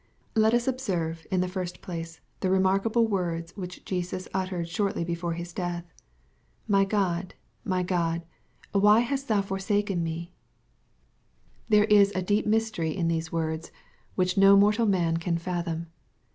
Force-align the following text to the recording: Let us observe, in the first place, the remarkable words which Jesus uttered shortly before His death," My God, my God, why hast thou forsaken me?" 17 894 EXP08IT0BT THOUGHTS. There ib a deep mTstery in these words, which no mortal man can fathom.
Let 0.35 0.55
us 0.55 0.67
observe, 0.67 1.27
in 1.29 1.41
the 1.41 1.47
first 1.47 1.83
place, 1.83 2.21
the 2.39 2.49
remarkable 2.49 3.05
words 3.05 3.55
which 3.55 3.85
Jesus 3.85 4.27
uttered 4.33 4.67
shortly 4.67 5.03
before 5.03 5.33
His 5.33 5.53
death," 5.53 5.85
My 6.67 6.85
God, 6.85 7.35
my 7.63 7.83
God, 7.83 8.23
why 8.71 9.01
hast 9.01 9.27
thou 9.27 9.43
forsaken 9.43 10.01
me?" 10.03 10.33
17 11.69 11.83
894 11.83 11.83
EXP08IT0BT 11.83 11.83
THOUGHTS. 11.83 11.93
There 11.93 12.01
ib 12.01 12.15
a 12.23 12.25
deep 12.25 12.47
mTstery 12.47 12.95
in 12.99 13.07
these 13.09 13.31
words, 13.31 13.71
which 14.15 14.37
no 14.39 14.57
mortal 14.57 14.85
man 14.87 15.17
can 15.17 15.37
fathom. 15.37 15.85